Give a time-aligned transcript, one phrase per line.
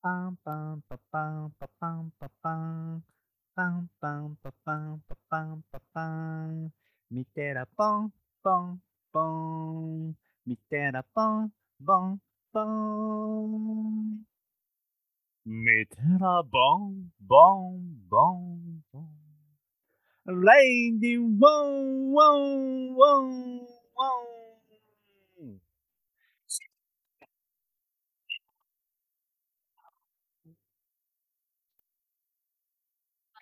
[0.00, 3.04] パンパンパパンパパンパパン。
[3.52, 6.06] パンパンパパンパパンパパ
[6.46, 6.72] ン。
[7.10, 8.80] 見てらポンポン
[9.12, 10.14] ポン。
[10.46, 11.50] 見てらポン
[11.84, 12.20] ポン
[12.52, 14.24] ポン。
[15.44, 20.44] 見てらボンボンボンボン。
[20.44, 24.28] レイディーウォンウォンウォンウォン。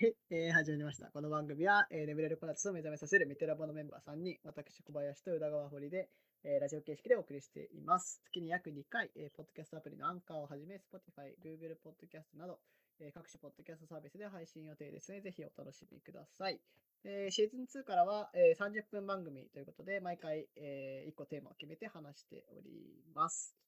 [0.06, 1.10] はい、えー始まりました。
[1.10, 6.08] この番組は、えー眠れるコナツを目覚めさせるミテラボのメンバー3人、私、小林と宇田川堀で、
[6.44, 8.22] えーラジオ形式でお送りしています。
[8.26, 12.60] 月に約2回、えーポッドキャストアプリのアンカーをはじめ、Spotify、Google ポッドキャストなど、
[13.00, 15.22] えー各種ポッドキャストサービスで配信予定ですね。
[15.22, 16.60] ぜひお楽しみください。
[17.02, 23.65] えーシーズン2からは、えー30分番組ということで、毎回、え1個テーマを決めて話しております。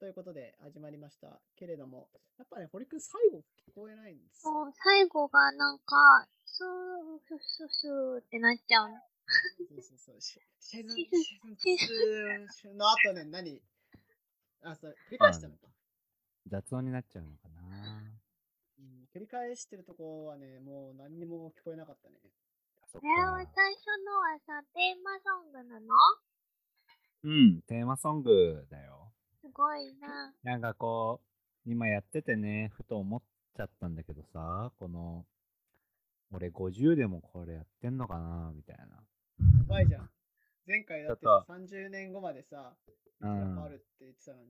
[0.00, 1.28] ということで始まりました
[1.58, 8.96] けれども、やっぱね、堀くん最後聞こえないんですよそう、最後がなんか、スー、スースースーってなっちゃうの。
[8.96, 10.16] そうそうそう。
[10.18, 11.88] シシーズン、シーズンシー
[12.64, 13.60] ズン2の後ね、何？
[14.64, 15.68] あ、そう、繰り返したのか。
[16.48, 18.00] 雑音になっちゃうのかな。
[18.78, 22.16] うん、繰り返してるとこはね、もう何にも聞こえなかったね。
[22.90, 23.52] そっこれはか。
[23.54, 25.86] 最初のはさ、テーマソングなの？
[27.22, 29.12] うん、テーマソングだよ。
[29.40, 30.32] すごいな。
[30.42, 31.20] なんかこ
[31.66, 33.22] う、今やっててね、ふと思っ
[33.56, 35.24] ちゃったんだけどさ、この、
[36.32, 38.84] 俺50でもこれやってんのかなみたいな。
[38.84, 40.10] やばいじゃん。
[40.66, 42.74] 前回だってちょっさ30年後までさ、
[43.20, 44.48] うんあるって言ってたのに。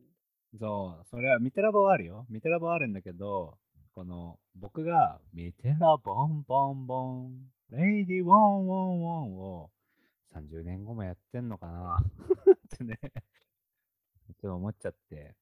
[0.58, 2.26] そう、それはミテラボはあるよ。
[2.28, 3.56] ミテラボはあるんだけど、
[3.94, 9.70] この、僕がミテラボンボンボン、レイディウォンウォンウォンを
[10.34, 12.98] 30年後もやってんのかなってね、
[14.48, 15.36] っと思っちゃって、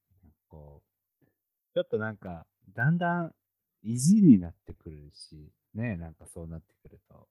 [0.48, 0.82] こ
[1.22, 1.26] う、
[1.74, 3.34] ちょっとなんか、だんだん
[3.82, 7.28] 意地になってくるし、ね、なんかそうなってくると。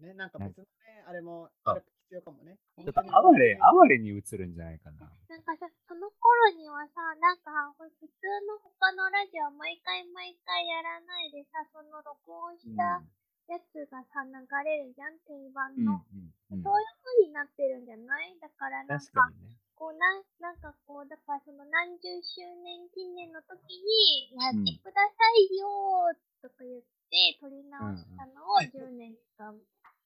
[0.00, 0.68] ね、なんか別のね、
[1.06, 2.58] あれも必要かもね。
[2.76, 5.08] ちょっと哀れ、哀れに映るんじゃないかな。
[5.28, 13.02] なんかさ、その頃にはさ、なんか、普通の他のラジオ毎回毎回やらないでさ、その録音した
[13.48, 14.32] やつがさ、流
[14.64, 16.04] れるじゃん、定番うん、うんの。、
[16.50, 16.62] うん。
[16.62, 18.38] そういう風になってるんじゃない？
[18.40, 19.55] だからなんか確か、にね。
[19.76, 29.54] こうなんなんかこう、だからその何十周年記念の時に、やってくださいよーとか言って、撮り直したのを10年間。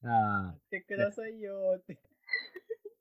[0.03, 1.98] あ言ってくださいよーって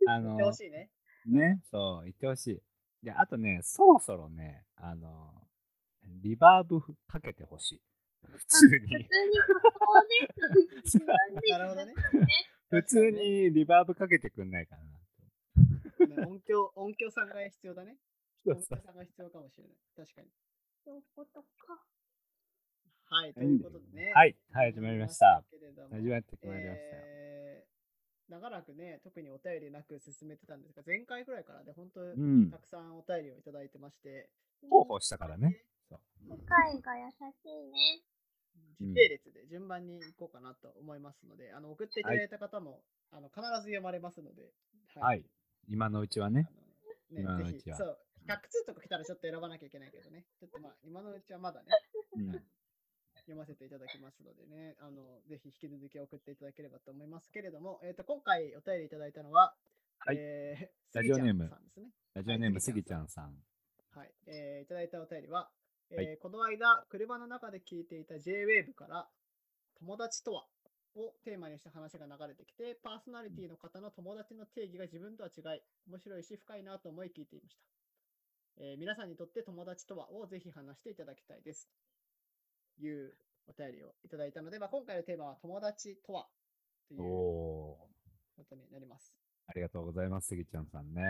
[0.07, 0.89] あ、あの言ってほしいね。
[1.25, 2.61] ね、そう、言ってほしい。
[3.03, 5.33] で、あとね、そろそろね、あの、
[6.21, 7.81] リバーブかけてほしい。
[8.21, 8.87] 普通普通に。
[8.87, 9.09] にこ
[9.79, 10.03] こ
[12.13, 12.27] ね。
[12.69, 14.98] 普通にリバーブかけてくんないかな。
[16.07, 17.97] ね音響、音響さんが必要だね。
[18.45, 19.73] 音響さんが必要かもしれない。
[19.95, 20.27] 確かに。
[20.85, 21.81] そういうことか。
[23.11, 24.11] はい、ということでね。
[24.13, 25.43] はい、はい、始まりました。
[25.91, 27.01] 始まってまいりましたよ。
[27.05, 27.29] えー
[28.29, 32.59] 長らくね、特にお便りなく進めてたんですが、前回ぐらいからで本当、うんた。
[32.59, 34.29] くさんお便りをいただいてまして、
[34.69, 35.65] 候補したからね。
[35.89, 35.99] そう
[36.29, 38.05] 世界が優しいね。
[38.79, 42.81] 時系列で順番に行こうかなと思いますので、あの送っていただいた方も、
[43.11, 44.53] あの必ず読まれますので、
[44.95, 45.25] はい。
[45.69, 46.49] 今のうちはね。
[47.11, 47.77] ね、今のうちは。
[47.77, 47.97] そう、
[48.27, 51.67] 100通とか来たらちょっと選ばなきゃいけないけどね、ちょっとまあ、今のうちはまだね、
[52.17, 52.29] うん。
[52.29, 52.43] はい
[53.29, 59.53] 読ませていただきますのでね、あのぜひ引き続き送っていただければと思いますけれども、えっ、と、今回お便りいただいたのは、
[59.99, 60.17] はい。
[60.17, 61.43] えーラジオネーム。
[61.43, 61.51] ね。
[62.15, 63.35] ラジオネームはいスギちゃんさん。
[63.93, 65.49] はい、えーいただいたお便りは、
[65.91, 66.17] えーはい。
[66.17, 69.07] この間、車の中で聞いていた JWAVE から、
[69.77, 70.47] 友達とは
[70.95, 77.63] をテーマにした話が流れてきて、パーソナリティの方の友達の定義が自分とは違い、面白いし深いなと思い聞いていました。
[78.61, 81.69] えー皆さんにとって友達とはをぜひ話していただきたいです。
[82.77, 83.13] という
[83.47, 86.27] お便りをいただいたので、まあ、今回のテーマは友達とは
[86.87, 87.89] というおこ
[88.37, 89.13] おとになります。
[89.47, 91.01] ー、ありがとうございます、スギちゃんさんね。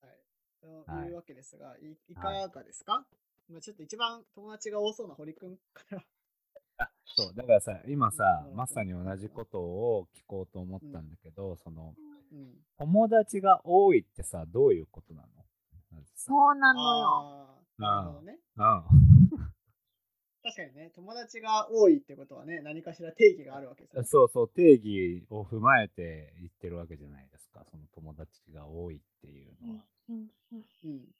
[0.00, 0.18] はい。
[0.60, 3.06] とはいいうわけですが、いいかがですか、
[3.48, 6.04] まあちょっと一番友達が多そうな堀くんから。
[7.06, 11.94] そう、だからさ、今さう、んまさに同じことを聞こうと思ったんだけど、その、
[12.32, 15.28] うん、友達が多いってさ、どういうことなの？
[16.14, 17.46] そうなのよ。
[17.78, 18.38] なるほどね。
[18.56, 18.82] うん
[20.46, 24.06] 確かにね、友達が多いってことはね、何かしら定義があるわけですよね。
[24.06, 27.64] そうそう、定義を踏まえて言ってるわけじゃないですか。
[27.68, 29.84] その友達が多いっていうのは。
[30.08, 31.14] うんうんうん。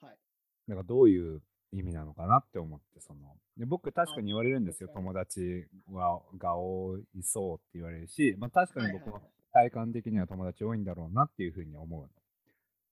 [0.00, 0.18] はい。
[0.66, 1.42] だからどういう
[1.72, 3.36] 意味なのかなって思って、その。
[3.56, 4.88] で僕、確かに言われるんですよ。
[4.92, 9.20] 友達はが多いそうって言われるし、まあ確かに僕も
[9.52, 12.08] 体感的には友達多いんだろうなっていうふうに思うの。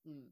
[0.06, 0.24] うん。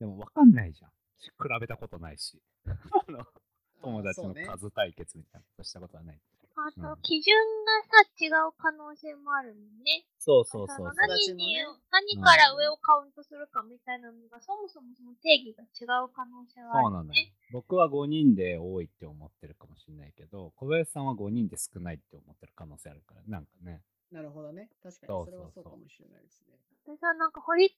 [0.00, 0.90] でも分かんないじゃん。
[0.90, 2.40] 比べたことないし、
[3.82, 6.20] 友達の数対決みたいなことしたことはない。
[6.56, 7.34] あと、うん基準
[7.64, 10.06] がさ、違う可能性もあるもんね。
[10.18, 10.76] そうそうそうそう。
[10.76, 11.56] その何に、
[11.90, 17.34] 何から上をカウントするかみたいなのが、そもそもその定義が違う可能性はあるよそうなね。。
[17.52, 23.82] 僕は5人で多いって思ってるかもしれないけど、小林さんは5人で少ないって思ってる可能性あるから、なんかね。
[24.12, 24.70] なるほどね。
[24.82, 26.54] 確かにそれそうそうそうはそうかもしれないですね。
[26.86, 27.76] でさ、なんか堀くん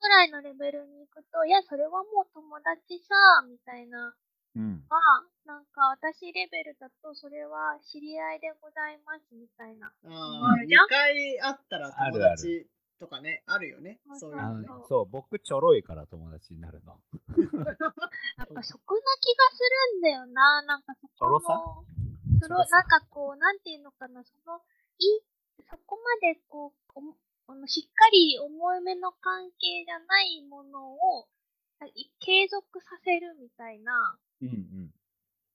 [0.00, 3.14] ぐらいのレベルに行くと、いや、それはもう友達さ、
[3.48, 4.14] みたいな
[4.56, 4.84] うん。
[4.88, 4.98] が、
[5.46, 9.88] なんか私レベルだと、それは知り合いでございます、みたいな。
[9.88, 12.66] ああ、2あるじゃん回会ったら友達
[12.98, 14.00] とかね、あるよね。
[14.18, 14.68] そういうのね。
[14.88, 17.00] そう僕ちょろいから友達になるの。
[18.38, 19.60] やっぱそこな気がす
[19.92, 20.62] るんだよな。
[20.62, 21.40] なんかそこの。
[21.40, 21.86] ちょろさ？
[22.42, 24.60] その、なんかこう、なんていうのかな、その、
[24.98, 25.20] い、
[25.70, 27.16] そこまでこう、おも
[27.46, 31.28] あのしっかり重いめの関係じゃないものを、
[32.20, 34.94] 継続させるみたいな、うんうん。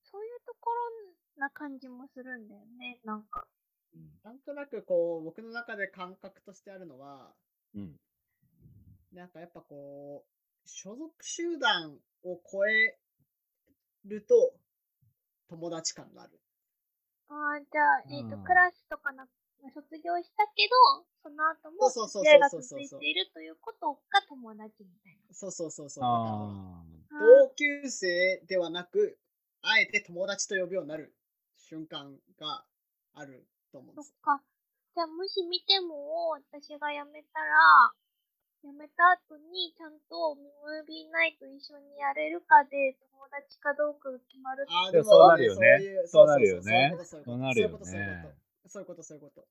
[0.03, 3.47] そういうところな感じもするんだよね、なんか。
[4.23, 7.33] なんとなくこう、僕の中で感覚としてあるのは、
[7.75, 7.99] うん。
[9.13, 12.97] なんかやっぱこう、所属集団を超え
[14.05, 14.53] ると、
[15.49, 16.39] 友達感がある。
[17.29, 19.25] ああ、じゃあ、えっ、と、うんクラスとかの
[19.73, 26.03] 卒業したけど、その後もそうそうそうが続いているということが友達みたいそうそうそうそう。
[27.11, 29.17] 同級生ではなく、
[29.61, 31.13] あえて友達と呼ぶようになる
[31.55, 32.65] 瞬間が
[33.13, 34.09] あると思うんです。
[34.09, 34.43] そっか。
[34.95, 37.91] じゃあ、もし見ても、私が辞めたら、
[38.63, 47.77] 辞めた後にちゃんとムービーナイト一緒にやれるかで友達かどうかが決まるってあーでもそうなるよねそうなるよねそういうことそうなるよね
[48.65, 49.47] そういうことそういうこと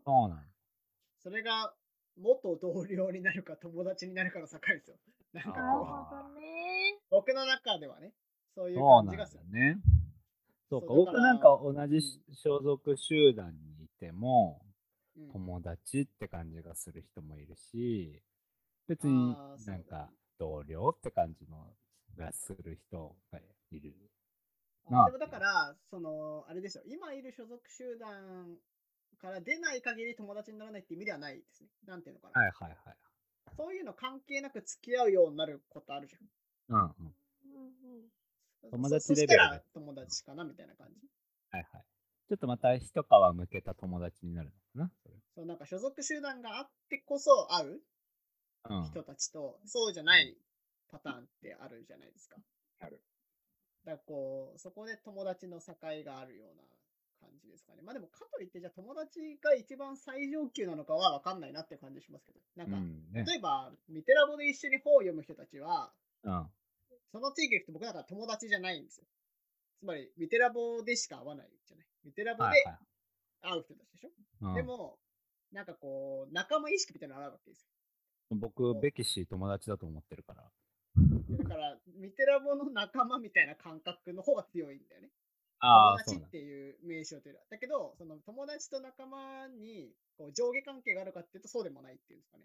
[0.00, 0.40] そうなの。
[1.22, 1.74] それが
[2.16, 4.96] 元同僚になるか友達になるかの境ですよ。
[5.36, 6.98] なんかなるほどね。
[7.10, 8.12] 僕の中ではね、
[8.54, 9.42] そういう感じがする。
[9.50, 9.78] ね。
[10.70, 14.66] そうか、僕なんか同じし所属集団にいても、うん
[15.32, 18.20] 友達って感じがする人もいるし、
[18.86, 19.34] 別に
[19.66, 21.72] なんか同僚って感じの
[22.18, 23.38] がする人が
[23.70, 23.94] いる。
[24.90, 28.58] でもだから、その、あれですよ、今いる所属集団
[29.18, 31.70] から出ない限り友達にならないって意味ではないですね。
[31.86, 32.42] なんていうのかな。
[32.42, 32.96] はいはいはい。
[33.56, 36.76] そういうの関係なく付き合うようになることあるじゃん。
[36.76, 37.14] うんうん。
[37.44, 37.64] うん
[38.64, 38.70] うん。
[38.70, 41.06] 友達そレベル友達かなみたいな感じ？
[41.50, 41.84] はいはい。
[42.28, 44.90] ちょっとまた一皮むけた友達になるのかな
[45.34, 47.80] そうなんか所属集団があってこそ会う
[48.68, 48.84] うん。
[48.90, 50.36] 人たちと、そうじゃない
[50.90, 52.36] パターンってあるじゃないですか。
[52.80, 53.00] ある。
[53.84, 55.74] だからこう、そこで友達の境
[56.04, 56.62] があるような
[57.20, 57.82] 感じですかね。
[57.82, 62.40] まあでも、かといって、じゃあ友達が一番最上級なのかは分かんないなって感じしますけど。
[62.56, 63.24] なんか、うんね。
[63.24, 65.92] 例えば、ミテラボで一緒に本を読む人たちは、
[66.22, 66.46] うん。
[67.12, 69.06] その地域に行くと僕だから友達じゃないんですよ。
[69.78, 71.86] つまり、ミテラボでしか会わないじゃない。
[72.04, 72.64] ミテラボで。
[73.42, 74.10] 会う人たちでしょ。
[74.42, 74.98] うんでも、
[75.52, 77.70] なんかこう、仲間意識みたいなのがあるわけですよ。
[78.30, 80.50] 僕、ベキシー友達だと思ってるから。
[81.38, 85.10] だから、ミテラボの仲間みたいな感覚の方が強いんだよね。
[85.60, 87.38] 友達っていう名称という。
[87.50, 92.44] だけど、その友達と仲間にこう上下関係があるかっていうとそうでもないっていうんですかね。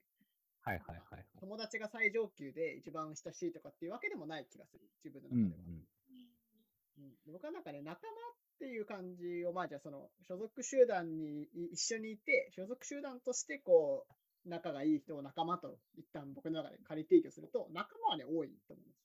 [0.63, 1.25] はいはいはいはい。
[1.40, 4.88] 友達が最上級で一番親しいとかっていうわけでもない気がする。
[5.04, 5.69] 自分のうんう中では。
[5.69, 5.72] ん。
[5.72, 19.01] うん僕はなんかね、仲間っていう感じを、まあじゃあその所属集団にい一緒にいて、所属集団としてこう、仲がいい人を仲間と一旦僕の中で仮定義すると、仲間はね、多いと思うんです。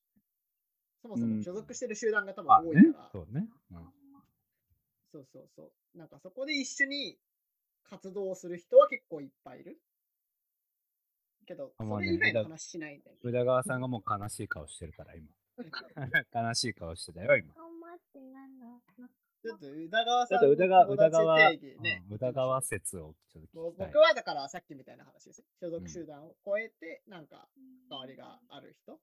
[1.02, 3.48] そもそうんも所属してる集団が多分多いから、、そうね。
[3.70, 3.92] うん。
[5.16, 5.98] そうそうそう。
[5.98, 7.18] なんかそこで一緒に
[7.84, 9.78] 活動する人は結構いっぱいいる。
[11.46, 13.20] けど、それ以外の話しないんだよね。
[13.22, 15.28] 宇田川さんがもう悲しい顔してるから、今。
[16.48, 17.54] 悲しい顔してたよ、今。
[17.54, 23.98] ちょっと宇田川ちょっとさんの宇田川、宇田友達川、定義ねうん宇田川説をちょっと聞きたいぼ僕。
[23.98, 25.44] はだからさっきみたいな話ですよ。
[25.60, 27.48] 所属集団を超えて、なんか
[27.88, 29.00] 関わりがある人、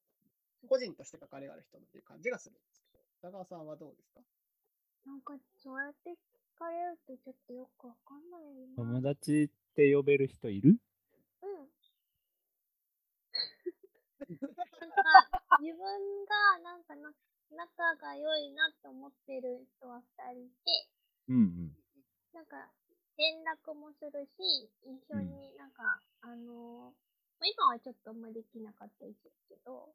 [0.67, 4.22] 個人として関わりがある人っていう感じがするんですけど、宇田川さんはどうですか？
[5.05, 6.15] なんか、そうやって聞
[6.57, 8.43] かれるとちょっとよくわかんない
[8.75, 8.75] な。
[8.77, 10.79] 友達って呼べる人いる？
[11.41, 11.67] うん。
[14.29, 15.79] なんか、自分
[16.25, 17.12] がなんかな
[17.51, 20.88] 仲が良いなと思ってる人は二人いて、
[21.27, 21.75] うんうん。
[22.33, 22.72] なんか、
[23.17, 26.95] 連絡もするし、一緒になんか、あのー
[27.39, 29.91] まあ今はちょっとあんまできなかったりするけど、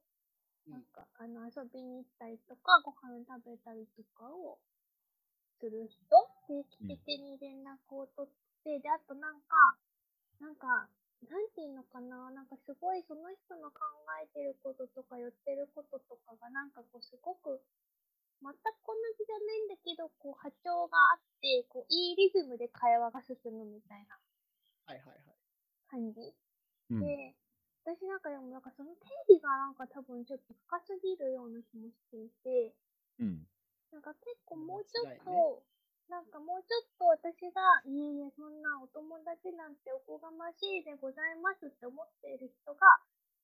[0.67, 4.59] うんなんか、あの、遊びに行ったりとか、ご飯食べたりとかを
[5.61, 6.31] する人？
[6.47, 8.33] 定期的に連絡を取っ
[8.65, 9.77] て、で、あとなんか、
[10.41, 10.89] なんか、
[11.29, 13.81] なんていうのかな、なんかすごいその人の考
[14.23, 17.61] えてることとか言ってることとかがなんかこうすごく
[18.43, 24.19] 全く同じじゃないんだけど、こう波長があって、こういいリズムで会話が進むみたいな
[24.87, 25.39] はいはいはい。
[25.91, 26.21] 感じ。
[26.91, 27.35] うんで、
[27.85, 32.75] 私なんかでもなんかその定義がなんか多分ちょっと深すぎるような気もしていて、
[33.19, 33.47] うん。
[33.93, 35.63] なんか結構もうちょっと、
[36.09, 42.81] なんかもうちょっと私が、いえいえ、そんなお友達なんておこがましいでございますって思っている人が、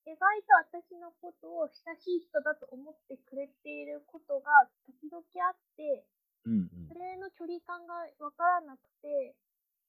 [0.05, 0.53] 意外と
[0.85, 6.05] 私のことを親しい人だと思ってくれていることが時々あって、
[6.45, 9.33] うんそれの距離感がわからなくて、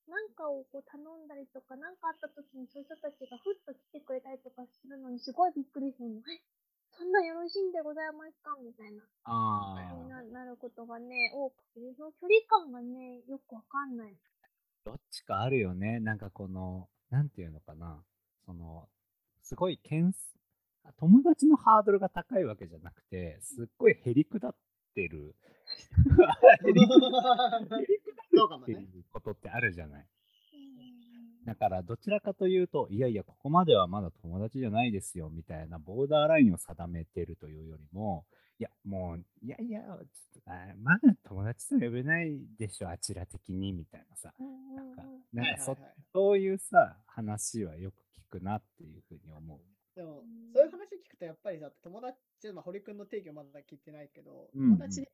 [0.09, 6.25] なんかをこう頼んだりとか、なんかあった時にそういう人たちがふっと来てくれたりとかするのにすごいびっくりするの。
[6.25, 6.41] え、
[6.99, 8.57] そんなよろしいんでございますか？
[8.63, 9.03] みたいな。
[9.25, 14.17] ああ、ななることがね、多くて、その距離感がね、よくわかんない。
[14.85, 16.01] どっちかあるよね。
[16.01, 18.03] なんかこの、なんていうのかな。
[18.45, 18.89] その、
[19.43, 20.37] すごいけんす、
[20.97, 24.57] 友達のハードルが高いわけじゃなくて、すっごいへりくだっ
[24.95, 25.35] てる。
[26.65, 28.57] へりくだ。
[28.63, 30.07] っていうことってあるじゃない。
[31.47, 38.25] うんだからどちらかというと、いやいや、ここまではまだ友達じゃないですよみたいなボーダーラインを定めてるというよりも、
[38.59, 39.99] いや、もう、いやいや、ちょっ
[40.43, 44.33] とあまだ友達と呼べないでしょ、あちら的にみたいなさ。
[44.75, 45.77] なんかうん、なんかそ,、
[46.13, 48.03] そういうさ、話はよく
[48.35, 49.61] 聞くなっていうふうに思う。
[49.95, 52.17] でもうん、そういう話聞くと、やっぱりさ、友達、
[52.53, 55.05] まあ堀君の定義をまだ聞いてないけど、友達っ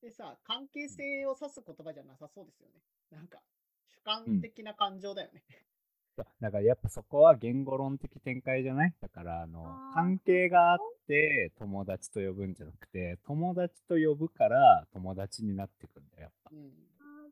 [0.00, 2.80] てさ、関係性を指す言葉じゃなさそうですよね。
[3.10, 3.61] なんか、主
[4.04, 5.42] 観的な感情だよね。
[6.16, 6.26] そう。
[6.40, 8.94] だからやっぱそこは言語論的展開じゃない？
[9.00, 16.50] だからあの関係があって友達と呼ぶんじゃなくて友達と呼ぶから友達になってくんだよやっぱ。
[16.52, 16.70] うん。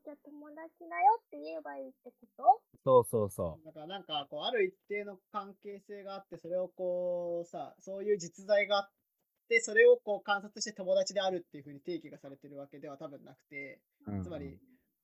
[0.03, 0.57] じゃあ友達
[0.89, 2.61] だよって言えばいいってこと？
[2.83, 8.91] そうそうそだからなんか、こう、ある一定の関係性があって、それをこう、さ、そういう実在があっ
[9.47, 14.23] て、それをこう観察して友達であるっていうふうに定義がされてるわけでは多分なくて、う、うん。
[14.23, 14.57] つまり、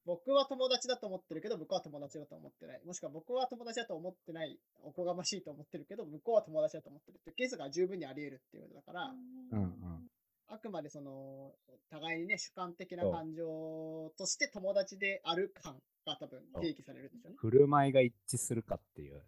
[0.07, 2.81] 僕は友達だと思ってるけど、僕は友達だと思ってない。
[2.85, 9.13] もしくは僕は友達だと思ってない、おこがましいと思ってるけど、向こうは友達だと思ってるっていうケースが十分にあり得るっていうことだから、
[9.51, 10.09] うんうん
[10.49, 11.51] あくまでその、
[11.89, 17.37] 互いにね、主観的な感情として友達である感が多分定義されるんでしょうね。
[17.37, 19.21] 振る舞いが一致するかっていう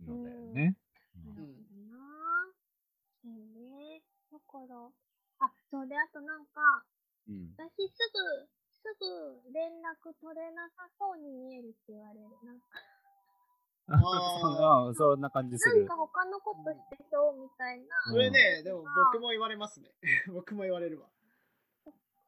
[0.00, 0.76] のだよね。
[1.14, 2.50] うんなるほどな。
[3.22, 4.02] そうね。
[4.32, 4.90] だから、
[5.46, 6.60] あ、そうで、あとなんか、
[7.28, 8.10] うん私す
[8.42, 8.48] ぐ、
[8.84, 12.28] すぐ連絡取れなさそうに見えるって言われる。
[12.44, 12.68] なんか、
[13.88, 13.96] あー
[14.44, 15.96] そんなそんな感じするなんか。
[15.96, 17.96] 他のことしてそうみたいな。
[18.12, 19.88] それね、でも僕も言われますね。
[20.28, 21.08] 僕も言われるわ。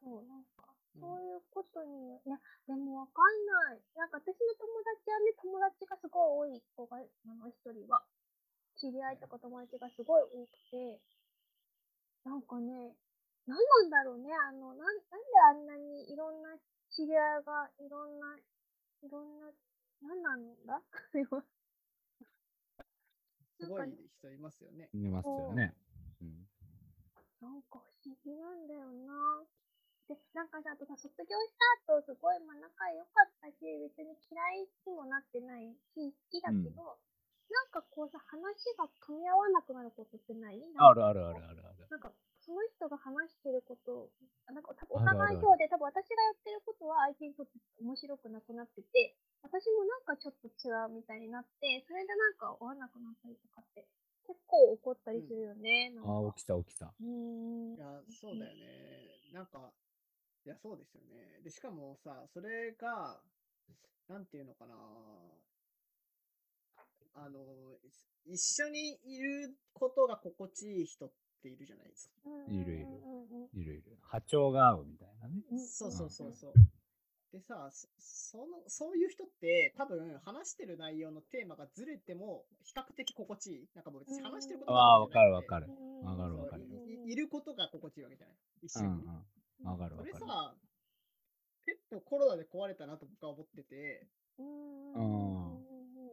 [0.01, 3.83] そう、なんか、うんそういうことに、いや、でもわかんない。
[3.97, 8.03] なんか私の友達はね、友達がすごい多い子が、あの一人は。
[8.77, 11.01] 知り合いとか友達がすごい多くて、
[12.25, 12.95] なんかね、
[13.47, 14.99] 何なんだろうね、あの、なん、なんで
[15.41, 16.57] あんなにいろんな
[16.91, 18.37] 知り合いが、いろんな、
[19.03, 19.51] いろんな、
[20.03, 20.83] なんなんだ？
[23.59, 23.89] すごい
[24.19, 24.91] 人いますよね。
[24.93, 25.75] いますよね。
[26.21, 26.47] うん
[27.41, 29.45] なんか不思議なんだよな。
[30.09, 31.53] で、なんかさ、あとさ、卒業し
[31.87, 36.99] た後、すごい、まあ、仲良かったし、別に嫌いにもなってないし、好きだけど、
[37.51, 38.41] なんかこうさ、話
[38.79, 40.63] が噛み合わなくなることってない？
[40.79, 41.87] あるあるあるあるある。
[41.91, 42.11] なんか、
[42.47, 44.09] その人が話してること、
[44.47, 53.91] あなんか多分お互いそうで、多分私がやってることは相手にとって面白くなくなってて、私もなんかちょっと違うみたいになって、それでなんか合わなくなったりとかって、
[54.31, 55.91] 結構怒ったりするよね。
[55.91, 56.87] なんかああ、起きた起きた。
[56.87, 59.35] うーんいや、そうだよね。
[59.35, 59.75] なんか、
[60.47, 61.43] いや、そうですよね。
[61.43, 63.19] で、しかもさ、それが、
[64.07, 64.75] なんていうのかな。
[67.19, 67.41] あの、
[68.27, 71.13] い一緒にいることが心地いい人っ
[71.43, 72.15] ているじゃないですか。
[72.49, 72.87] いるいる
[73.55, 73.99] いるいる。
[74.03, 75.43] 波長が合うみたいなね。
[75.51, 76.53] うんそうそうそうそう。
[77.33, 83.69] でさ、そその、そういう人って多分話してる内容のテーマがずれても比較的心地いい。
[83.75, 85.47] なんかもう別に話してることああ、わかるわる。
[85.47, 85.67] かる。
[85.69, 86.87] うんわかるそうわかるよ。
[86.87, 88.37] いいいることが心地いいわけじゃない。
[88.63, 89.13] 一うん緒にね。
[89.61, 89.67] うん。
[89.67, 90.13] わかるそわかる。
[90.13, 90.57] れさ、
[91.67, 94.07] 結構コロナで壊れたなと僕は思ってて、
[94.39, 95.67] うんうん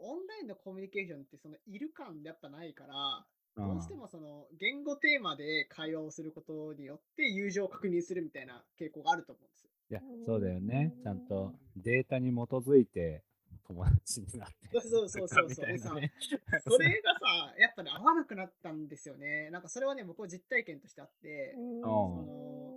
[0.05, 3.23] オンラインのコミュニケーションってそのいる感やっぱないから、うん
[3.55, 9.69] どうしてもその言語テーマで会話をすることによって友情を確認するみたいな傾向があると思うんですよ。
[9.91, 10.93] いや、そうだよね。
[11.03, 13.23] ちゃんとデータに基づいて
[13.67, 16.11] 友達になって そうそうそうそうね。
[16.67, 19.49] それがさ、やっぱね、合わなくなったんですよね。
[19.51, 22.72] なんかそれはね、僕は実体験としてあって、うんその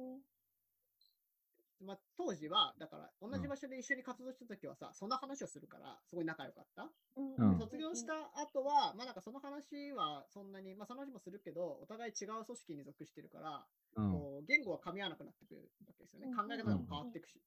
[1.80, 6.90] まあ、当時は、だから、同じ場所で一緒に活動した時はさ、そんな話をするから、すごい仲良かった。
[7.16, 13.66] うん卒業した後は、まあなんかその話はそんなに、まあその話もするけど、お互い違う組織に属してるから、
[13.97, 14.12] うん。
[14.12, 16.28] こう言語は噛み合わなくなってくるわけですよね。
[16.28, 17.40] うん考え方も変わっていくし。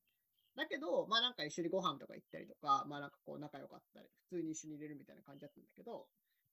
[0.55, 6.05] だけど、まあなんか一緒にご飯とか行ったりとか、まあなんかこう仲良かったり、普通に一緒にいれるみたいな感じだったんだけど、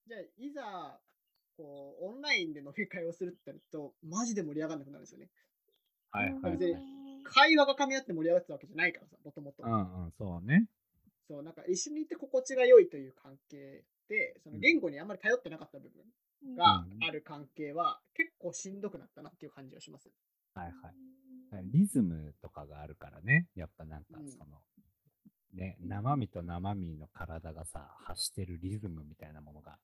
[0.07, 0.99] じゃあいざ、
[1.57, 5.29] こう、オンラインで飲み会をするってなると、マジで盛り上がらなくなるんですよね。
[6.11, 6.57] はいはい。
[6.57, 6.96] 別に
[7.27, 9.63] 会話が噛み合って盛り上がってたわけじゃないからさ、もともと。
[9.63, 10.67] うんうん、そうね。
[11.27, 20.09] そう、なんか一緒にいて心地が良いという関係で、その言語にあんまり頼ってなかった部分がうんある関係は結構しんどくなったなっていう感じがします。
[20.53, 21.63] はいはい。
[21.71, 23.47] リズムとかがあるからね。
[23.55, 24.61] やっぱなんかうんその、
[25.53, 29.77] ね、生身と生身の体がさ、発してるリズムみたいなものが、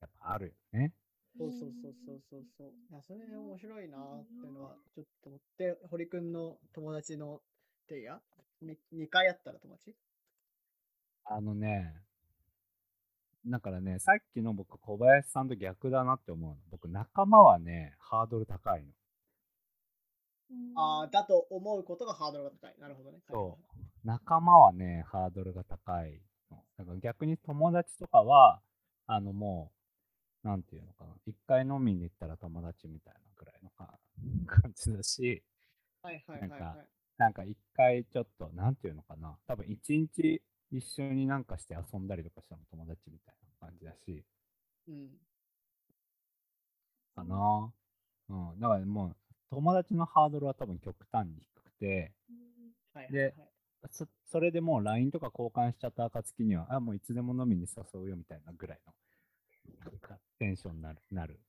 [0.00, 0.92] やっぱあるよね。
[1.38, 2.72] そうそうそうそうそうそう。
[2.90, 7.40] いや、それ面白いなっていうのはちょっと思って、堀くんの友達の
[7.88, 8.20] テイヤ
[8.62, 9.94] 2回やったら友達？
[11.24, 11.94] あのね、
[13.46, 16.56] だからね、さっきの僕、小林さんと逆だなって思うの。
[16.70, 18.92] 僕、仲間はね、ハードル高いの。
[20.76, 22.74] ああ、だと思うことがハードルが高い。
[22.78, 23.18] なるほどね。
[23.28, 24.06] そう。
[24.06, 26.62] 仲間はね、ハードルが高いの。
[26.78, 28.60] だから逆に友達とかは、
[29.06, 29.75] あのもう、
[30.46, 31.10] なんていうのかな。
[31.26, 33.98] 一回飲みに行ったら友達みたいなくらいのか
[34.46, 35.42] 感じだし、
[36.02, 36.88] はいはいはいはいはい。
[37.18, 39.36] なんか一回ちょっと、なんていうのかな。
[39.48, 44.24] 多分一日一緒になんかして遊んだりとかしても友達みたいな感じだし、
[44.86, 45.18] うん。
[47.16, 47.72] かな。
[48.28, 48.60] うん。
[48.60, 49.16] だからもう、
[49.50, 52.12] 友達のハードルは多分極端に低くて、で
[52.94, 53.34] はいはいはい。
[53.90, 59.05] そそれでもう LINE とか交換しちゃった暁には、あ、もういつでも飲みに誘うよみたいなぐらいの、なんか
[60.38, 61.40] テンションになる、なる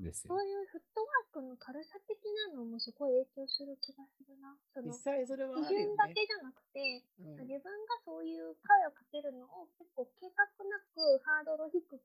[0.00, 0.44] んですよそう。
[0.44, 2.16] いうフットワークの軽さ的
[2.50, 4.56] なのもすごい影響する気がするな。
[4.72, 5.86] その実際それはあ基るよね。
[5.86, 11.98] 準だけじゃなくて、うん自分がそういう声をかけるのを結構計画なくハードル低く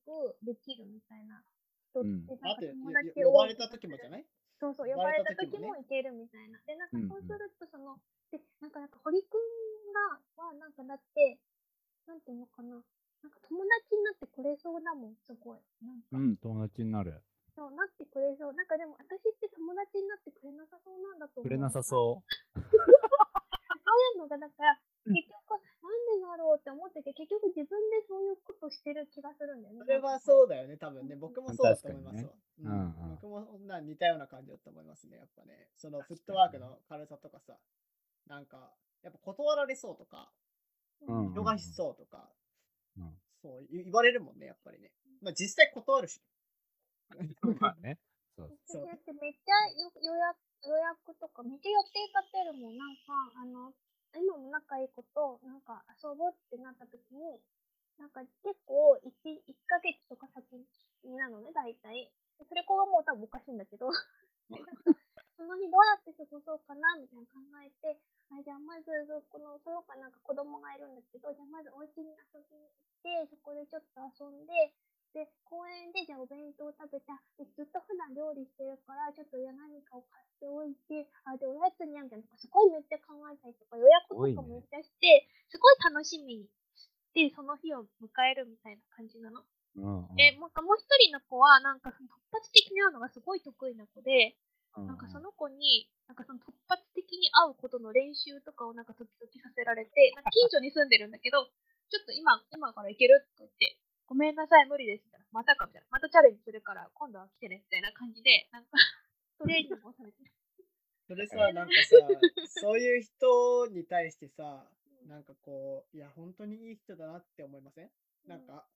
[0.43, 1.41] できるみたいな
[1.93, 4.25] 人ってうんなんかだって友達よ呼ばれた時もじゃない？
[4.59, 6.59] そうそう、呼呼ばれたた時もいけるみたいな。
[6.65, 8.01] で、なんかうんうんそうすると、その、
[8.33, 10.17] で、なんか、なんか、堀くんが、
[10.49, 11.37] は、なんかだって、
[12.07, 12.81] なんていうのかな。
[13.23, 15.59] なんか友達になってくれそうだもん、すごい。
[15.81, 17.23] なんか、うん、友達になる。
[17.55, 18.53] そう、なってくれそう。
[18.53, 21.49] なんかでも、私って友達になってくれなさそうなんだと思う。
[21.49, 22.59] くれなさそう。
[22.59, 22.69] そう
[24.13, 29.79] いうのが、だから、結局、なんでだろうって思ってて、結局自分でそういうことしてる気がするんだよね。
[29.81, 31.15] それはそうだよね、多分ね。
[31.15, 32.21] 僕もそうだと思いますわ。
[32.21, 35.69] ねうんうん僕もそんな似たような感じだと思いますね、やっぱね。
[35.77, 37.57] そのフットワークの軽さとかさ、
[38.27, 40.29] なんか、やっぱ断られそうとか、
[41.07, 42.29] うん見逃しそうとか、
[42.97, 44.91] うんそう言言われるもんね、やっぱりね。
[45.21, 46.21] まあ実際断るし。
[47.61, 47.99] まあね。
[48.35, 48.51] そう。
[48.65, 52.77] そうだってめっちゃよ予約予約とかめっちゃ予定立てるもん。
[52.77, 53.73] なんか、あの、
[54.15, 57.39] 今も仲いい子となんか遊ぼうってなった時に、
[57.99, 59.09] なんか結構 1,
[59.47, 60.45] 1ヶ月とか先
[61.05, 62.11] なのね、大体。
[62.37, 63.89] でそれこがもう多分おかしいんだけど、
[65.37, 67.97] その日どうやって過ごそうかなみたいな考えて、
[68.29, 68.91] あじゃあまず、
[69.29, 74.75] この、その子なんか子供がいるんだけど、じゃあまずお家に遊びに行って、そこでちょっと遊んで、
[75.15, 77.15] で、公園でじゃあお弁当食べた。
[77.39, 89.41] で、ずっと普段料理してるから、ちょっといや何かを買っておいて、あ、で、おやつにゃみたいなすごいめっちゃ考えたりとか、予約とかめっちゃして、すごい楽しみにして、その日を迎えるみたいな感じなの。
[89.41, 94.35] うんうんで、なんかもう一人の子は、なんかその突発的に会うのがすごい得意な子で、
[94.75, 101.49] なんかその子に、なんかその突発的に会うことの練習とかをなんか時々させられて、なんか近所に住んでるんだけど、
[101.89, 105.25] ちょっと今、今から行けるとか言って、ごめんなさい、無理ですみたいな。
[105.31, 105.87] またかみたいな。
[105.91, 108.71] またチャレンジするから、今度は来てねみたいな感じで、なんか、
[109.39, 110.31] トレーニングをされてる。
[111.07, 111.95] それさ、なんかさ、
[112.61, 114.67] そういう人に対してさ、
[115.05, 117.91] なんかこう、いや、本当にいい人だなって思いません？
[118.25, 118.67] なんか、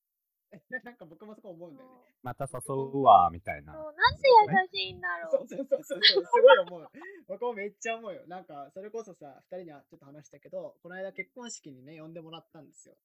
[0.84, 1.96] なんか僕もそこ思うんだよね。
[2.24, 3.74] また誘うわ、みたいな。
[3.74, 5.48] そう、なんで優しいんだろそうう。
[5.48, 6.90] そうそうそうそう、すごい思う。
[7.28, 8.28] 僕もめっちゃ思うよ。
[8.28, 12.98] なんか、それこそさ、二人にはちょっと話したけど、この間結婚式にね、呼んでもらったんですよ。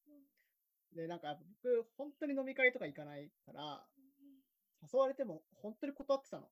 [0.92, 3.86] で、なんか僕、本当に飲み会とか行かないから、
[4.92, 6.50] 誘われても本当に断ってたの。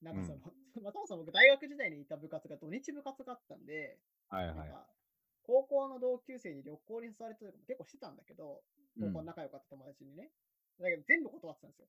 [0.00, 0.38] なんかその、
[0.82, 4.74] まあそもそも僕大学時代にいた部活が土日部活があったんで、はいはい。
[5.42, 8.62] 高校の同級生に旅行に誘われてるとか結構してたんだけど、
[8.96, 10.28] うん高校の仲良かった友達にね。
[10.78, 11.86] だけど全部断ってたんですよ。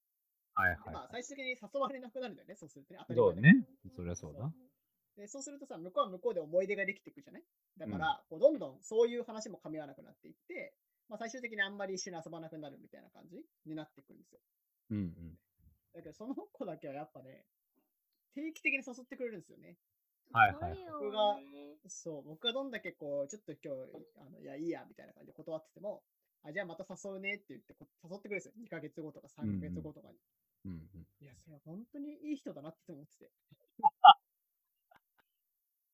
[0.56, 3.00] はいでまあは最終的に誘われなくなるんだよね、そうするとね。
[3.02, 3.16] 当たい。
[3.18, 3.68] り前そうね。
[3.96, 4.54] そりゃそうだ。
[5.18, 7.44] で、そうするとさ、向こうは向こうで思い出ができていくじゃない？
[7.78, 10.74] だから、こうどんどんそういう話も噛み合わなくなっていって、
[11.10, 14.40] まあ、最終的にあんまり一緒に遊ばなくなるみたいな感じになっていくんですよ。
[14.92, 15.38] うんうん。
[15.94, 17.46] だけど、その子だけはやっぱね、
[18.34, 19.78] 定期的に誘ってくれるんですよね。
[20.32, 26.04] はいはい僕がねそう、僕がどんだけこう、ちょっと今日、あのいや、いいや、みたいな感じで断ってても、
[26.44, 28.54] あ、じゃあまた誘うねって言ってこ誘ってくるんですよ。
[28.60, 30.20] 2ヶ月後とか3ヶ月後とかに。
[30.66, 31.08] うんうん。
[31.20, 33.32] いや、それは本当にいい人だなって思ってて。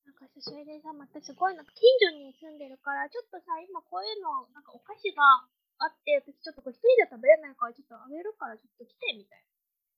[0.06, 9.46] なんかさ、それでさ、またすごいなんか近所に住んでるから、ちょっとさ、今こういうの、なんかお菓子があって、私ちょっとこれ一人じゃ食べれないから、ちょっとあげるからちょっと来て、みたいな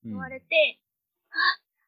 [0.04, 0.80] 言われて、
[1.30, 1.36] あ、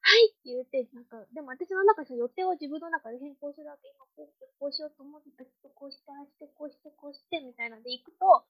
[0.05, 3.89] はいって言って、なんか、でも私の中でさ予定を自分の中で変更するわけ。
[3.89, 8.45] 今こうこうしようと思ってたけど、こうして、ああして、こうして、こうして、みたいなので行くと、は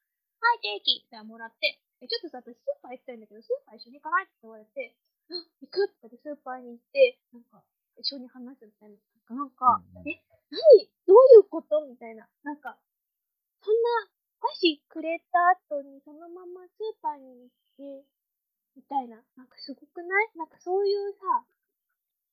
[0.58, 4.98] い、ケーキってもらって、え、ちょっとさ、私スーパー行きたいんだけど、スーパー一緒に行かないって言われて、
[5.30, 7.62] あ、行くとかでスーパーに行って、なんか、
[8.02, 8.98] 一緒に話すみたいな。
[9.30, 10.18] なんか、え、
[10.50, 10.90] 何？
[11.06, 11.86] どういうこと？
[11.86, 12.26] みたいな。
[12.42, 12.76] なんか、
[13.62, 14.10] そんな、
[14.42, 15.38] お菓子くれた
[15.70, 18.04] 後にそのままスーパーに行って、
[18.76, 19.16] みたいな。
[19.36, 20.30] なんかすごくない？
[20.36, 21.44] なんかそういうさ、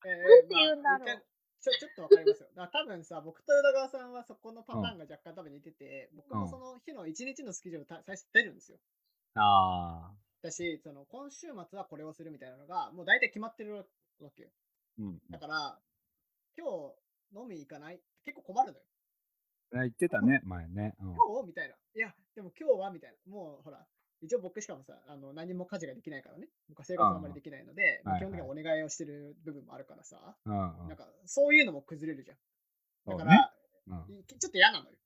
[0.04, 1.22] えなんて言うんだろうまあ
[1.62, 2.48] ちょちょっとわかりますよ。
[2.56, 8.78] だから多分さ、僕と宇田川さんはそこのパターンが若干多分似てて、僕もその日の一日のスケジュールた最初出るんですよ。
[9.34, 10.16] ああ。
[10.42, 13.76] だし、その今週末はこれをするみたいなのが、もう大体決まってる
[14.18, 14.50] わけよ。
[14.98, 15.20] うん。
[15.30, 15.80] だから、
[16.58, 18.02] 今日飲み行かない？
[18.24, 18.84] 結構困るのよ。
[19.70, 20.96] 言ってたね、前ね。
[20.98, 21.14] うん。
[21.14, 21.46] 今日？
[21.46, 21.76] みたいな。
[21.94, 22.90] いや、でも今日は？
[22.90, 23.32] みたいな。
[23.32, 23.86] もうほら、
[24.22, 26.48] 一応僕しかもさ、あの何も家事ができないからね。
[26.68, 32.38] 僕は生活があんまりできないので、基本的にはお願いをしてる部分もあるからさ、うんうんなんかそういうのも崩れるじゃん。
[33.10, 33.52] だから、
[33.88, 34.96] うんいちょっと嫌なのよ。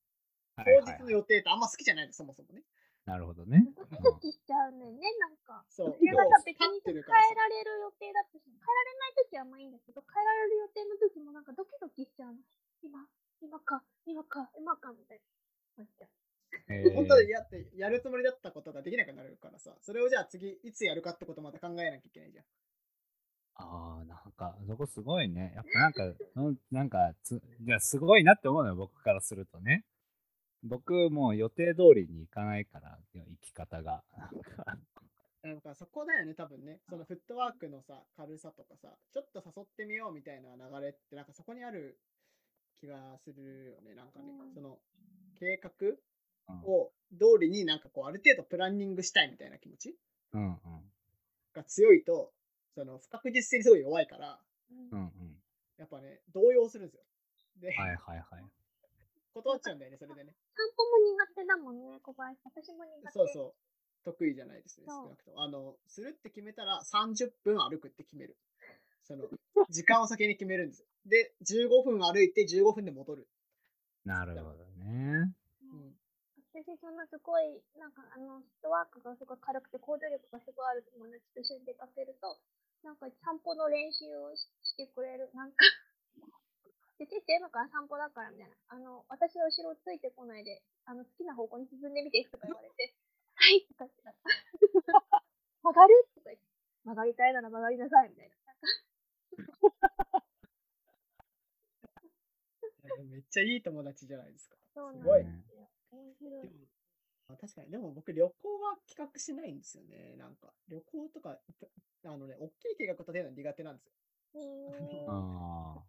[0.57, 2.63] はいはいはい当日の予定ってあんま好きじゃないの、そもそもね。
[3.07, 3.65] なるほどね。
[3.77, 5.65] ドキドキしちゃうねんね、なんか。
[5.71, 12.43] そうそれがさ、別にさ変えられる予定だとしても、変えられない時はまあいいんだけど、変えられる予定の時もなんかドキドキしちゃうの。
[12.83, 13.07] 今、
[13.41, 15.21] 今か、今か、今か、みたい
[15.79, 15.87] な。
[16.95, 22.45] 本当にやって、やるつもりだったことができなくなるからさ、それをじゃあ次、いつやるかってことまた考えなきゃいけないじゃん。
[23.59, 25.53] ああ、なんか、そこすごいね。
[25.55, 26.17] やっぱなんか、う
[26.51, 29.85] んなんかつ、いや、すごいなって思うのよ、僕からするとね。
[30.63, 34.05] 僕、もう予定通りに行かないから、生き方が。
[35.43, 36.81] なんかそこだよね、多分ね。
[36.89, 42.01] そのフットワークのさ、軽さとかさ、ちょっと誘ってみようみたいな流れって、なんかそこにある
[42.81, 43.95] 気がするよね。
[43.95, 44.81] なんかね、うんその
[45.39, 45.99] 計画うん
[46.65, 49.97] を通りになんかこう、ある程度プランニングしたいみたいな気持ち
[50.33, 50.59] うんうん。
[51.53, 52.33] が強いと、
[52.75, 54.39] その不確実性にすごい弱いから、
[54.71, 55.37] うんうんうん。
[55.79, 57.03] やっぱね、動揺するんですよ。
[57.61, 58.45] で、はいはいはい。
[59.35, 60.35] 断っちゃうんだよね、それでね。
[60.55, 62.41] 散歩も苦手だもんね、小林。
[62.45, 63.13] 私も苦手。
[63.13, 63.55] そうそう。
[64.05, 65.43] 得意じゃないですね、そう少なくとも。
[65.43, 68.37] あの、するって決めたら30分歩くって決める。
[69.03, 69.29] その、
[69.69, 70.87] 時間を先に決めるんですよ。
[71.07, 73.29] で、15分歩いて15分で戻る。
[74.05, 75.35] なるほどね。
[76.57, 76.65] うん。
[76.65, 82.41] 私、そんなすごい、なんか、あの、フットワークがすごい軽くて行動力がすごいある友達と一緒に出かけると、
[82.81, 85.29] なんか散歩の練習をししてくれる。
[85.37, 85.65] なんか、
[86.97, 88.57] で、てって今から散歩だからみたいな。
[88.73, 92.95] あの、私の後ろついてこないで、あの、好きな方向に進んでみてとか言われて、
[93.37, 94.33] はいとかってなった。
[95.61, 96.09] 曲がる？
[96.15, 96.47] とか言って、
[96.85, 98.37] 曲がりたいなら曲がりなさいみたいな。
[103.11, 104.57] めっちゃいい友達じゃないですか。
[104.75, 105.25] そうなんすごい
[106.05, 106.31] ですよ。
[106.31, 106.69] 面白い。
[107.29, 110.15] あ確かに、でも僕旅行は企画しないんですよね。
[110.17, 111.41] なんか、旅行とか、
[112.05, 113.93] あのね、大きい計画立てるの苦手なんですよ。
[115.09, 115.83] あ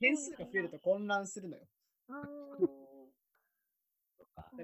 [0.00, 1.66] 変数が増えると混乱するのよ。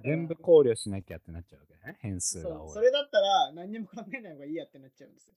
[0.02, 1.98] 全部考慮しなきゃってなっちゃうわけね。
[2.00, 2.72] 変数が多い。
[2.72, 5.34] それだったら何にも考えない方がいいやってなっちゃうんですよ。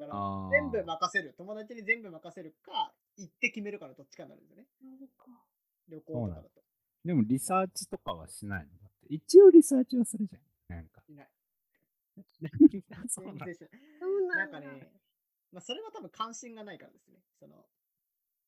[0.00, 1.34] だから全部任せる。
[1.36, 4.66] 友達に全部任せるか、行って決めるかのどっちかになるんですよね。
[5.88, 6.50] 旅行とかだと。
[7.04, 8.83] でもリサーチとかはしないの？
[9.08, 10.42] 一応リサーチはするじゃん。
[10.76, 11.02] なんか。
[11.08, 11.28] いない。
[13.08, 13.54] そうなんない。
[13.54, 14.46] そうなだ。
[14.46, 14.92] なんんかね、
[15.52, 17.18] まあ、それは多分関心がないからですね。
[17.38, 17.66] その、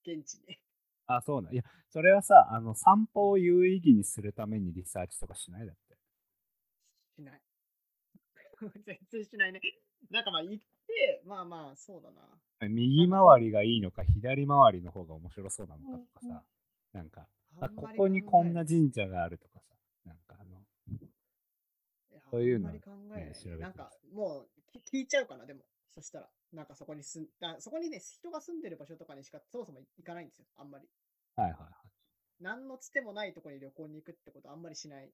[0.04, 0.58] 現地に。
[1.06, 5.96] あ、そうなんいや、それはさ、あの、散歩を有意義にするためにリサーチとかしないだって。
[7.14, 7.42] しない。
[8.84, 9.60] 全然しないね。
[10.10, 12.68] なんかまあ行って、まあまあ、そうだな。
[12.68, 16.44] 右回りがいいのか、左回りの方が面白そうなのかとかうんうんさ、
[16.92, 17.28] なんか、
[17.60, 19.75] あ、ここにこんな考神社があるとかさ、
[22.36, 24.48] そういうのあんまり考えないね調べてなんか、もう
[24.84, 25.62] き聞いちゃうかな、でも。
[25.90, 30.86] そしたら、なんかそこに住んあそこにね、人が住んでる場所とかにしかそもそも行かないんですよ、あんまり。
[31.36, 31.72] はいはいはい。
[32.40, 35.10] 何のつてもないところに旅行に行くってことはあんまりしない。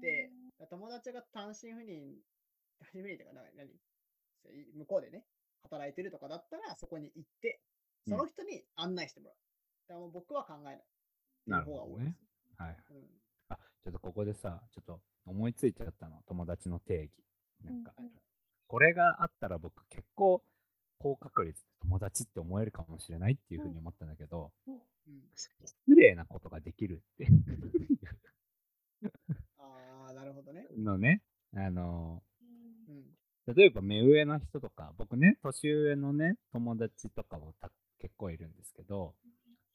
[0.00, 0.30] で、
[0.70, 2.14] 友達が単身赴任、
[2.78, 3.70] 単身赴任ってか、な何
[4.42, 5.24] そうい向こうでね、
[5.64, 7.60] 働いてるとかだったら、そこに行って、
[8.06, 9.36] その人に案内してもらう。
[9.88, 10.84] だからもう僕は考えない。
[11.46, 12.16] なるほどね。
[12.56, 12.76] はい。
[12.90, 13.23] うん。
[13.84, 17.10] あ、ちょっとここでさ、ちょっと思いついちゃったの、友達の定義。
[17.64, 18.12] なんか、うんうん
[18.66, 20.42] これがあったら僕結構
[20.98, 24.74] 高確率で友達って思えるかもしれないっていうふうに思ったんだけど、うん。
[25.34, 25.50] 失
[25.94, 27.26] 礼なことができるって
[29.58, 30.66] ああ、なるほどね。
[30.76, 31.22] のね、
[31.54, 32.22] あの、
[32.88, 33.54] うんうん。
[33.54, 37.70] 例えば目上の人とか、僕ね、年上のね、友達とかもた
[38.00, 39.14] 結構いるんですけど、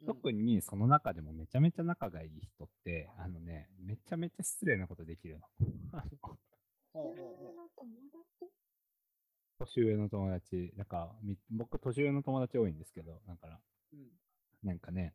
[0.05, 5.47] 特にその中でもめちゃめちゃ仲がいい人って、あのね、めちゃめちゃ失礼なことできるの。
[9.59, 13.59] 年上の友達、だからみ僕年上の友達多いんですけど、だから、
[13.93, 14.09] うん。
[14.63, 15.13] なんかね、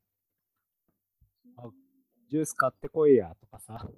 [1.57, 1.71] あ
[2.29, 3.89] ジュース買ってこいやとかさ、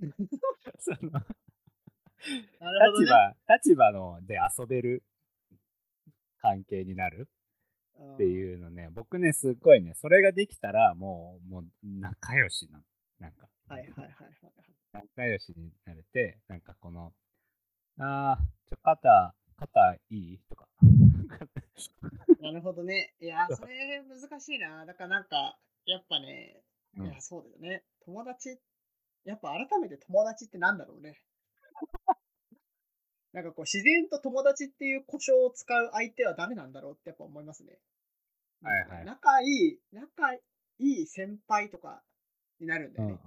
[0.78, 3.04] そのなるほどね。
[3.04, 5.02] 立場、立場ので遊べる
[6.40, 7.28] 関係になる
[8.00, 12.84] ってういうのね、僕ね、すっごいね、それができたら、もう、もう仲良しなの。
[13.18, 13.72] なんか、ん。
[13.72, 14.12] はいはいはい。
[14.92, 17.12] 仲良しになれて、なんかこの、
[17.98, 20.40] あー、ちょ、肩、肩いい？
[20.48, 20.68] とか。
[22.40, 23.14] なるほどね。
[23.20, 24.86] いや、 それ難しいな。
[24.86, 26.62] だからなんか、やっぱね、
[26.96, 27.84] うんいや、そうだよね。
[28.04, 28.60] 友達、
[29.24, 31.20] やっぱ改めて友達ってなんだろうね。
[33.32, 37.78] なんかこう、自然と友達っていう故障を使う相手は誰なんだろうってやっぱ思いますね。
[38.62, 40.40] はいはい仲いい、仲い
[40.78, 42.02] い先輩とか
[42.60, 43.20] になるんだうんよね。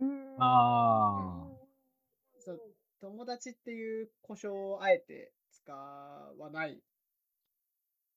[0.00, 0.36] うん。
[0.38, 1.48] あ
[2.38, 2.60] そう
[3.00, 6.82] 友達っていう故障をあえて使わない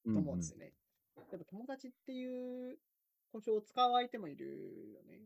[0.07, 0.13] ー。
[0.13, 0.73] と思うんですよね。
[1.15, 2.77] やっぱ友達っていう
[3.31, 5.21] 故障を使う相手もいるよね。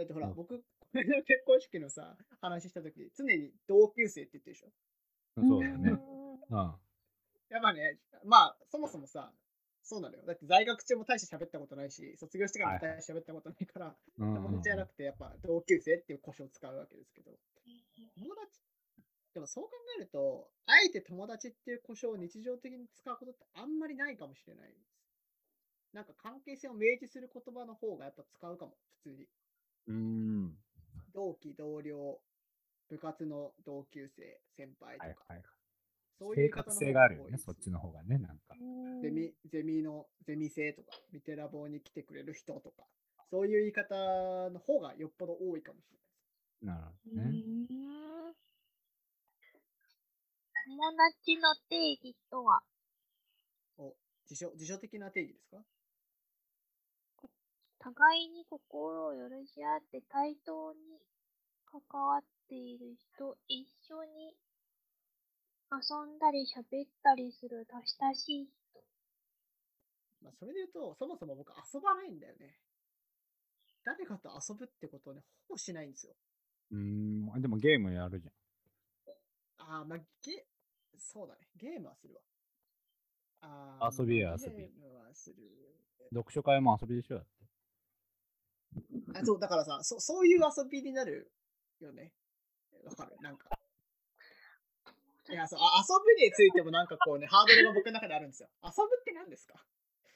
[0.00, 4.68] だってほら、うん僕、これの結婚式のさ、話したとき、常に同級生って言ってるでしょ。
[5.36, 5.90] うんそうだよね。
[5.90, 6.58] うん。
[7.50, 9.32] やっぱね、まあ、そもそもさ、
[9.82, 10.24] そうなのよ。
[10.24, 17.32] だって在学中も大して喋ったことないし、卒業してからも大して喋ったことないから、友達じゃなくてやっぱ同級生っていう故障を使うわけですけど、
[18.16, 18.60] 友達、
[19.34, 24.90] でもそう考えると、あえて友達っていう故障を日常的に使うことってあんまりないかもしれないです。
[25.92, 29.26] なんか関係性を明示する言葉の方がやっぱ使うかも、普通に。
[29.86, 30.56] うん。
[31.12, 32.20] 同期、同僚、
[32.88, 35.42] 部活の同級生、先輩とか、はいはい。
[36.18, 38.56] そうい正う方の方確性があるよね、そっちの方がね、なんか。
[39.02, 42.84] ゼミ、ゼミの、ゼミ生とか、ミテラボに来てくれる人とか、
[43.30, 46.10] そういう言い方の方がよっぽど多いかもしれないです。
[46.62, 47.30] なるほうどね。
[47.30, 48.34] ん
[50.66, 52.62] 友達の定義とは、
[53.78, 55.64] お、辞書、辞書的な定義ですか？
[57.80, 61.00] 互いに心を許し合って対等に
[61.64, 64.36] 関わっている人、一緒に
[65.72, 67.66] 遊んだり喋ったりする
[68.00, 68.50] 親しい人。
[70.22, 72.58] まあ、それで言うと、そもそも僕遊ばないんだよね。
[73.82, 76.12] 誰かと遊ぶってことをね、ほぼしないんですよ。
[76.72, 77.40] うーん。
[77.40, 78.28] でもゲームやるじ
[79.58, 80.44] ああ、まあ、ゲ、
[80.98, 81.40] そうだね。
[81.56, 82.20] ゲームはするわ。
[83.42, 85.36] あー遊びやまあ遊びゲームはする。
[86.12, 86.18] ゃん。
[86.18, 87.22] 読書会も遊びでしょ。
[89.14, 91.30] あそう、だからさ、そそういう遊びになる
[91.80, 92.12] よね。
[92.84, 93.16] わかる？
[93.20, 93.48] なんか。
[95.28, 98.48] いや、そう、あ遊ぶについてもなんかこうね、ハードルが僕の中であるんですよ。
[98.64, 99.54] 遊ぶって何ですか？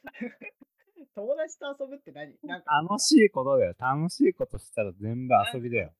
[1.15, 2.37] 友達と遊ぶって何？
[2.43, 3.75] なんか、楽しいことだよ。
[3.79, 5.95] 楽しいことしたら全部遊びだよ。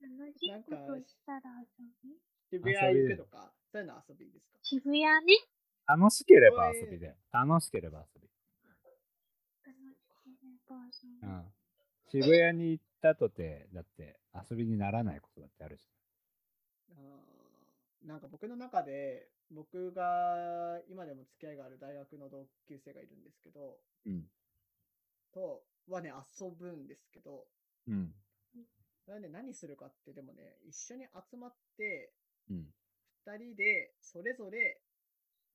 [0.00, 1.66] 楽しいことしたら遊
[2.02, 2.18] び
[2.50, 4.58] 渋谷行くとか、そういうの遊びですか？
[4.62, 5.34] 渋谷ね。
[5.86, 7.16] 楽しければ遊びだよ。
[7.32, 8.28] 楽しければ遊び。
[9.64, 11.52] 楽しければ遊びうん。
[12.10, 14.18] 渋谷に行ったとて、だって
[14.50, 15.82] 遊びにならないことだってあるし。
[16.90, 24.24] あーなんか僕の中で、僕が今でも付き合いがある大学の同級生がいるんですけど、うん。
[25.34, 27.44] とはね、遊ぶんですけど、
[27.86, 28.14] うん。
[29.04, 32.12] それはね、何するかって、でもね、一緒に集まって、
[32.50, 32.66] うん。
[33.26, 34.80] 二人でそれぞれ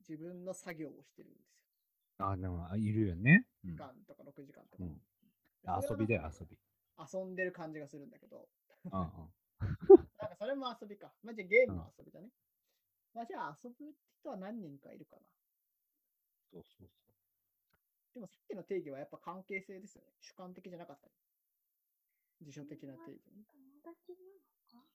[0.08, 1.44] 自分の作業をしてるんです
[2.20, 3.48] あ、でも、あいるよね。
[3.66, 3.74] うよ。
[3.74, 3.80] ん時。
[3.80, 4.84] 間とか6時間とか。
[4.84, 5.02] うん
[5.66, 6.58] 遊びだよ遊び。
[6.98, 8.48] 遊んでる感じがするんだけど、
[8.86, 9.34] うんうん。
[10.20, 11.14] なんかそれも遊びか。
[11.24, 12.30] まあ、じゃあゲームも遊びだね。
[13.14, 15.22] まあ、じゃあ遊ぶ人は何人かいるかな。
[16.52, 17.04] そうそうそ
[18.14, 20.12] でもさっきの定義はやっぱ関係性ですよね。
[20.22, 21.14] 主観的じゃなかったね。
[22.42, 23.44] 辞書的な定義ね。
[23.50, 24.86] 友達なのか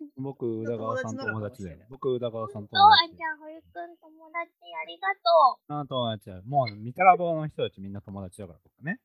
[0.00, 0.06] う。
[0.22, 1.72] 僕、宇田川さん友達だ。
[1.72, 3.24] よ僕、宇田川さん友そう、あ、達じ。
[3.24, 6.30] ゃあ、堀くん友達ありがとあ友達。
[6.48, 9.00] もう、ミタラボの人たちみんな友達だから、僕ね。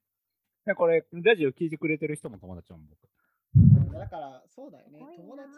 [0.66, 3.94] で、これ、ラジオ聞いてくれてる人も友達だもん、僕。
[3.94, 5.50] だから、そうだよね友達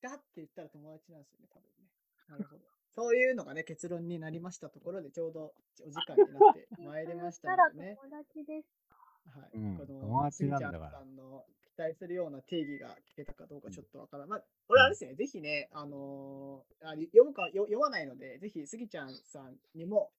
[0.00, 1.90] だって言ったら友達なんですよね、多分ね。
[2.28, 2.62] なるほど。
[2.94, 5.52] そういうのがね、結論になりましたところで、ちょうど
[5.84, 6.82] お時間になってう。
[6.86, 7.98] まいりましたのでね。
[8.00, 8.68] 友達です。
[9.26, 9.50] はい。
[9.54, 14.28] うんこの友達なんだからスギちゃんさんの期待するような定義が聞けたかどうかちょっとわからない。
[14.28, 20.12] まあ、これはあれですね、ぜひね、あのーあ読むかよ読まないので、ぜひスギちゃんさんにも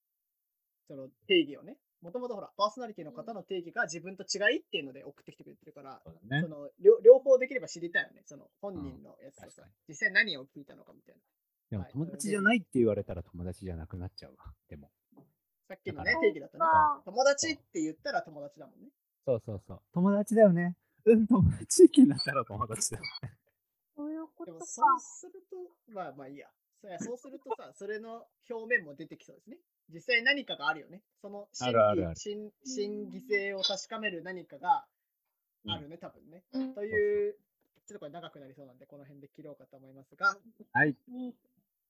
[0.86, 1.78] その定義をね。
[2.06, 6.48] もともとほら、パーソナリティの方の定義が自分と違いっていうので送ってきてくれてるから、そうだねそ。
[6.48, 8.22] の両両方できれば知りたいよね。
[8.26, 11.18] その本人のやつとさ確かに、実際何を聞いたのかみたいな。
[11.18, 11.36] はい
[11.68, 14.54] でも友達じゃないって言われたら友達じゃなくなっちゃうわ。
[14.68, 14.88] でも。
[15.66, 17.00] さっきのね定義だとねあ。
[17.04, 18.90] 友達って言ったら友達だもんね。
[19.24, 19.80] そうそうそう。
[19.92, 20.76] 友達だよね。
[21.06, 23.32] うん、友達意見だったら友達だよね。
[23.96, 24.52] そういうことか。
[24.52, 26.46] でもそうすると、まあまあいいや。
[26.80, 29.56] そうやそうするとさ、それの表面も出てきそうですね。
[29.92, 31.02] 実際何かがあるよね。
[31.22, 34.84] その真あるあるある真真偽性を確かめる何かが
[35.68, 36.44] あるね、多分ね。
[36.52, 37.34] うんという、
[37.86, 40.36] ちょっとこれ長くなりそうなんで、この辺で切ろうかと思いますが、
[40.72, 40.96] はい。
[41.08, 41.34] ね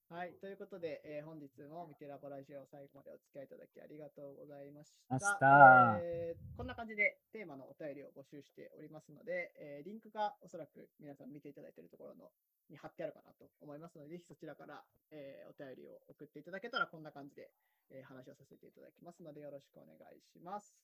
[0.08, 5.14] はい、ということで、えー本日もミテラボラジオ最後までお付き合いいただきありがとうございました。
[5.14, 12.30] ましたえーこんな感じでテーマのお便りを募集しておりますので、えーリンクがおそらく皆さん見ていただいているところの
[12.70, 17.50] に貼ってあるかなと思いますので、ぜひそちらから、えーお便りを送っていただけたらこんな感じで、
[17.90, 20.74] えー話をさせていただきますのでよろしくお願いします。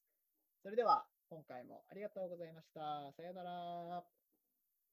[0.63, 3.13] それでは今回もありがとうございました。
[3.17, 4.05] さようなら。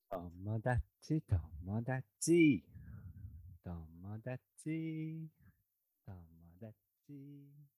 [0.10, 2.64] 友達、友達。
[3.64, 5.30] 友達。
[6.06, 6.16] 友
[6.60, 7.69] 達。